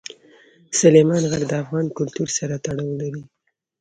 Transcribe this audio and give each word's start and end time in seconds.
سلیمان 0.79 1.23
غر 1.31 1.43
د 1.49 1.53
افغان 1.63 1.85
کلتور 1.97 2.27
سره 2.37 2.55
تړاو 2.65 2.89
لري. 3.01 3.23